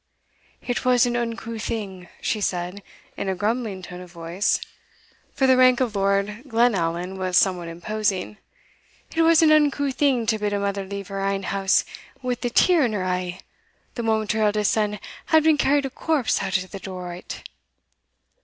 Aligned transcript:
"It 0.63 0.83
was 0.83 1.05
an 1.05 1.15
unco 1.15 1.59
thing," 1.59 2.07
she 2.21 2.41
said, 2.41 2.81
in 3.15 3.29
a 3.29 3.35
grumbling 3.35 3.83
tone 3.83 4.01
of 4.01 4.11
voice, 4.11 4.59
for 5.31 5.45
the 5.45 5.55
rank 5.55 5.79
of 5.79 5.95
Lord 5.95 6.41
Glenallan 6.47 7.19
was 7.19 7.37
somewhat 7.37 7.67
imposing 7.67 8.37
"it 9.15 9.21
was 9.21 9.43
an 9.43 9.51
unco 9.51 9.91
thing 9.91 10.25
to 10.25 10.39
bid 10.39 10.53
a 10.53 10.59
mother 10.59 10.85
leave 10.87 11.09
her 11.09 11.23
ain 11.23 11.43
house 11.43 11.85
wi' 12.23 12.33
the 12.33 12.49
tear 12.49 12.83
in 12.85 12.93
her 12.93 13.05
ee, 13.15 13.41
the 13.93 14.01
moment 14.01 14.31
her 14.31 14.41
eldest 14.41 14.71
son 14.71 14.97
had 15.27 15.43
been 15.43 15.59
carried 15.59 15.85
a 15.85 15.91
corpse 15.91 16.41
out 16.41 16.57
at 16.63 16.71
the 16.71 16.79
door 16.79 17.13
o't." 17.13 17.43